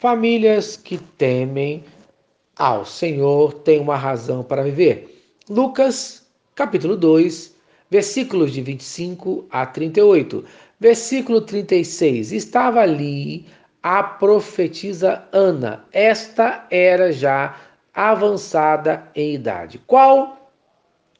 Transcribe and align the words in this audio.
Famílias 0.00 0.78
que 0.78 0.96
temem 0.96 1.84
ao 2.56 2.86
Senhor 2.86 3.52
têm 3.52 3.78
uma 3.78 3.96
razão 3.96 4.42
para 4.42 4.62
viver. 4.62 5.30
Lucas, 5.46 6.26
capítulo 6.54 6.96
2, 6.96 7.54
versículos 7.90 8.50
de 8.50 8.62
25 8.62 9.44
a 9.50 9.66
38. 9.66 10.42
Versículo 10.80 11.42
36. 11.42 12.32
Estava 12.32 12.80
ali 12.80 13.44
a 13.82 14.02
profetisa 14.02 15.22
Ana. 15.32 15.84
Esta 15.92 16.66
era 16.70 17.12
já 17.12 17.58
avançada 17.92 19.06
em 19.14 19.34
idade. 19.34 19.78
Qual 19.86 20.50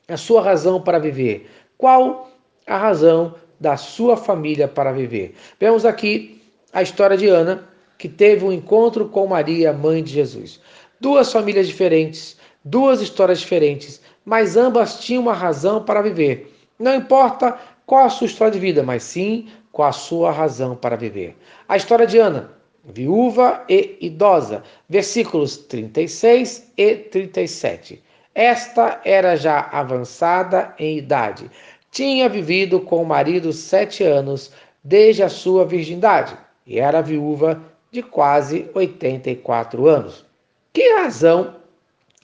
a 0.09 0.17
sua 0.17 0.41
razão 0.41 0.81
para 0.81 0.99
viver? 0.99 1.51
Qual 1.77 2.31
a 2.67 2.79
razão 2.79 3.35
da 3.61 3.77
sua 3.77 4.17
família 4.17 4.67
para 4.67 4.91
viver? 4.91 5.37
Vemos 5.61 5.85
aqui 5.85 6.41
a 6.73 6.81
história 6.81 7.19
de 7.19 7.29
Ana, 7.29 7.69
que 8.01 8.09
teve 8.09 8.46
um 8.46 8.51
encontro 8.51 9.11
com 9.11 9.27
Maria, 9.27 9.75
mãe 9.75 10.03
de 10.03 10.11
Jesus. 10.11 10.59
Duas 10.99 11.31
famílias 11.31 11.67
diferentes, 11.67 12.35
duas 12.64 13.03
histórias 13.03 13.40
diferentes, 13.40 14.00
mas 14.25 14.57
ambas 14.57 15.00
tinham 15.00 15.25
uma 15.25 15.35
razão 15.35 15.85
para 15.85 16.00
viver. 16.00 16.50
Não 16.79 16.95
importa 16.95 17.59
qual 17.85 18.07
a 18.07 18.09
sua 18.09 18.26
história 18.26 18.54
de 18.54 18.59
vida, 18.59 18.82
mas 18.82 19.03
sim 19.03 19.49
qual 19.71 19.90
a 19.90 19.93
sua 19.93 20.32
razão 20.32 20.75
para 20.75 20.96
viver. 20.96 21.36
A 21.68 21.76
história 21.76 22.07
de 22.07 22.17
Ana, 22.17 22.50
viúva 22.82 23.67
e 23.68 23.99
idosa, 24.01 24.62
versículos 24.89 25.59
36 25.59 26.73
e 26.79 26.95
37. 26.95 28.03
Esta 28.35 28.98
era 29.04 29.37
já 29.37 29.68
avançada 29.71 30.75
em 30.79 30.96
idade. 30.96 31.51
Tinha 31.90 32.31
vivido 32.31 32.81
com 32.81 33.03
o 33.03 33.06
marido 33.06 33.53
sete 33.53 34.03
anos 34.03 34.51
desde 34.83 35.23
a 35.23 35.28
sua 35.28 35.67
virgindade 35.67 36.34
e 36.67 36.78
era 36.78 37.03
viúva 37.03 37.61
de 37.91 38.03
quase 38.03 38.70
84 38.75 39.86
anos. 39.86 40.25
Que 40.72 40.97
razão 41.00 41.56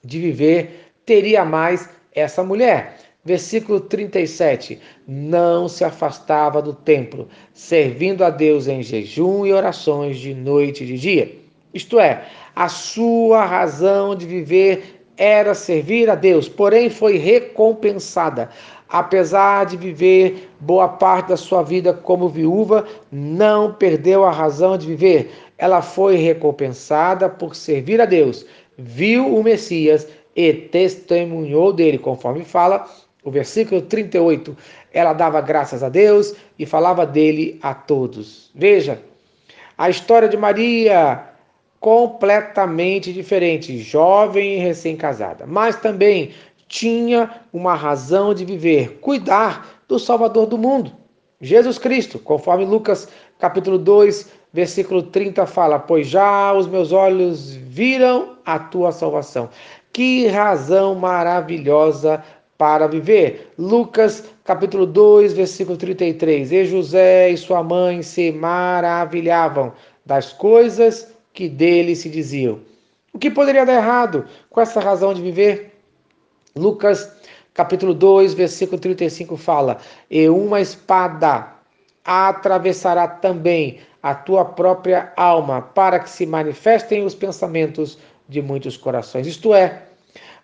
de 0.04 0.20
viver 0.20 0.92
teria 1.04 1.44
mais 1.44 1.88
essa 2.14 2.44
mulher? 2.44 2.98
Versículo 3.24 3.80
37. 3.80 4.80
Não 5.06 5.68
se 5.68 5.84
afastava 5.84 6.62
do 6.62 6.72
templo, 6.72 7.28
servindo 7.52 8.24
a 8.24 8.30
Deus 8.30 8.68
em 8.68 8.82
jejum 8.82 9.44
e 9.44 9.52
orações 9.52 10.18
de 10.18 10.32
noite 10.32 10.84
e 10.84 10.86
de 10.86 10.98
dia. 10.98 11.36
Isto 11.74 11.98
é, 11.98 12.24
a 12.54 12.68
sua 12.68 13.44
razão 13.44 14.14
de 14.14 14.26
viver 14.26 14.96
era 15.16 15.54
servir 15.54 16.08
a 16.08 16.14
Deus, 16.14 16.48
porém 16.48 16.88
foi 16.88 17.16
recompensada. 17.16 18.50
Apesar 18.88 19.66
de 19.66 19.76
viver 19.76 20.50
boa 20.60 20.88
parte 20.88 21.28
da 21.28 21.36
sua 21.36 21.62
vida 21.62 21.92
como 21.92 22.28
viúva, 22.28 22.86
não 23.10 23.72
perdeu 23.72 24.24
a 24.24 24.30
razão 24.30 24.78
de 24.78 24.86
viver. 24.86 25.32
Ela 25.58 25.82
foi 25.82 26.16
recompensada 26.16 27.28
por 27.28 27.56
servir 27.56 28.00
a 28.00 28.04
Deus, 28.04 28.46
viu 28.78 29.34
o 29.34 29.42
Messias 29.42 30.06
e 30.34 30.52
testemunhou 30.52 31.72
dele, 31.72 31.98
conforme 31.98 32.44
fala 32.44 32.86
o 33.24 33.30
versículo 33.30 33.82
38. 33.82 34.56
Ela 34.92 35.12
dava 35.12 35.40
graças 35.40 35.82
a 35.82 35.88
Deus 35.88 36.34
e 36.58 36.64
falava 36.64 37.04
dele 37.04 37.58
a 37.62 37.74
todos. 37.74 38.50
Veja, 38.54 39.00
a 39.76 39.90
história 39.90 40.28
de 40.28 40.36
Maria 40.36 41.22
completamente 41.80 43.12
diferente, 43.12 43.78
jovem 43.78 44.54
e 44.54 44.58
recém-casada, 44.58 45.44
mas 45.46 45.76
também 45.76 46.32
tinha 46.68 47.30
uma 47.52 47.74
razão 47.74 48.34
de 48.34 48.44
viver, 48.44 48.98
cuidar 49.00 49.82
do 49.88 49.98
Salvador 49.98 50.46
do 50.46 50.58
mundo, 50.58 50.92
Jesus 51.40 51.78
Cristo, 51.78 52.18
conforme 52.18 52.64
Lucas 52.64 53.08
capítulo 53.38 53.78
2, 53.78 54.30
versículo 54.52 55.02
30 55.02 55.46
fala: 55.46 55.78
"Pois 55.78 56.06
já 56.06 56.52
os 56.52 56.66
meus 56.66 56.92
olhos 56.92 57.54
viram 57.54 58.36
a 58.44 58.58
tua 58.58 58.90
salvação". 58.90 59.50
Que 59.92 60.26
razão 60.26 60.94
maravilhosa 60.94 62.22
para 62.58 62.86
viver. 62.86 63.52
Lucas 63.58 64.24
capítulo 64.44 64.86
2, 64.86 65.34
versículo 65.34 65.76
33. 65.76 66.52
E 66.52 66.64
José 66.64 67.30
e 67.30 67.36
sua 67.36 67.62
mãe 67.62 68.02
se 68.02 68.32
maravilhavam 68.32 69.72
das 70.04 70.32
coisas 70.32 71.14
que 71.32 71.48
dele 71.48 71.94
se 71.94 72.08
diziam. 72.08 72.60
O 73.12 73.18
que 73.18 73.30
poderia 73.30 73.66
dar 73.66 73.74
errado 73.74 74.24
com 74.50 74.60
essa 74.60 74.80
razão 74.80 75.12
de 75.12 75.20
viver? 75.20 75.75
Lucas 76.56 77.12
capítulo 77.52 77.92
2, 77.92 78.32
versículo 78.32 78.80
35 78.80 79.36
fala: 79.36 79.76
E 80.10 80.26
uma 80.28 80.60
espada 80.60 81.52
atravessará 82.02 83.06
também 83.06 83.80
a 84.02 84.14
tua 84.14 84.44
própria 84.44 85.12
alma, 85.16 85.60
para 85.60 85.98
que 85.98 86.08
se 86.08 86.24
manifestem 86.24 87.04
os 87.04 87.14
pensamentos 87.14 87.98
de 88.28 88.40
muitos 88.40 88.76
corações. 88.76 89.26
Isto 89.26 89.54
é, 89.54 89.82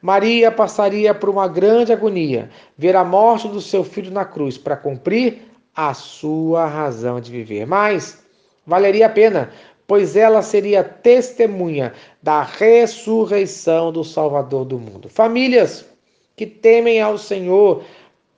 Maria 0.02 0.50
passaria 0.50 1.14
por 1.14 1.30
uma 1.30 1.48
grande 1.48 1.92
agonia, 1.92 2.50
ver 2.76 2.94
a 2.96 3.04
morte 3.04 3.48
do 3.48 3.60
seu 3.60 3.82
filho 3.82 4.10
na 4.10 4.24
cruz 4.24 4.58
para 4.58 4.76
cumprir 4.76 5.42
a 5.74 5.94
sua 5.94 6.66
razão 6.66 7.20
de 7.20 7.30
viver. 7.30 7.66
Mas 7.66 8.22
valeria 8.66 9.06
a 9.06 9.10
pena, 9.10 9.50
pois 9.86 10.16
ela 10.16 10.42
seria 10.42 10.84
testemunha 10.84 11.92
da 12.22 12.42
ressurreição 12.42 13.92
do 13.92 14.04
Salvador 14.04 14.64
do 14.64 14.78
mundo. 14.78 15.08
Famílias 15.08 15.91
que 16.36 16.46
temem 16.46 17.00
ao 17.00 17.18
Senhor 17.18 17.84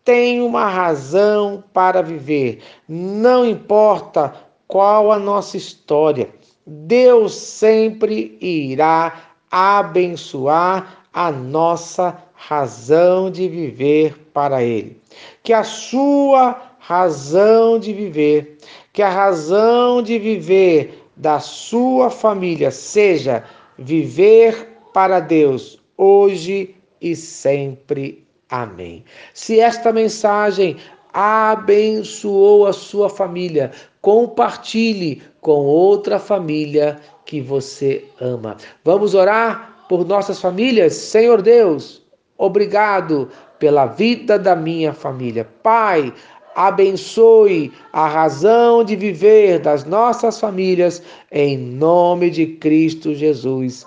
têm 0.04 0.42
uma 0.42 0.68
razão 0.68 1.64
para 1.72 2.02
viver. 2.02 2.60
Não 2.88 3.46
importa 3.46 4.34
qual 4.68 5.10
a 5.10 5.18
nossa 5.18 5.56
história, 5.56 6.28
Deus 6.66 7.34
sempre 7.34 8.36
irá 8.40 9.34
abençoar 9.50 11.04
a 11.12 11.30
nossa 11.30 12.18
razão 12.34 13.30
de 13.30 13.48
viver 13.48 14.18
para 14.32 14.62
Ele. 14.62 15.00
Que 15.42 15.52
a 15.52 15.62
sua 15.62 16.60
razão 16.78 17.78
de 17.78 17.92
viver, 17.92 18.58
que 18.92 19.00
a 19.00 19.08
razão 19.08 20.02
de 20.02 20.18
viver 20.18 21.02
da 21.16 21.38
sua 21.38 22.10
família 22.10 22.70
seja 22.70 23.44
viver 23.78 24.78
para 24.92 25.20
Deus 25.20 25.80
hoje 25.96 26.74
e 27.10 27.14
sempre. 27.14 28.24
Amém. 28.50 29.04
Se 29.32 29.60
esta 29.60 29.92
mensagem 29.92 30.76
abençoou 31.12 32.66
a 32.66 32.72
sua 32.72 33.08
família, 33.08 33.70
compartilhe 34.00 35.22
com 35.40 35.64
outra 35.64 36.18
família 36.18 36.98
que 37.24 37.40
você 37.40 38.04
ama. 38.20 38.56
Vamos 38.84 39.14
orar? 39.14 39.74
por 39.88 40.06
nossas 40.06 40.40
famílias. 40.40 40.94
Senhor 40.94 41.42
Deus, 41.42 42.02
obrigado 42.38 43.28
pela 43.58 43.86
vida 43.86 44.38
da 44.38 44.54
minha 44.56 44.92
família. 44.92 45.48
Pai, 45.62 46.12
abençoe 46.54 47.72
a 47.92 48.06
razão 48.08 48.84
de 48.84 48.96
viver 48.96 49.60
das 49.60 49.84
nossas 49.84 50.38
famílias, 50.40 51.02
em 51.30 51.56
nome 51.56 52.30
de 52.30 52.46
Cristo 52.46 53.14
Jesus. 53.14 53.86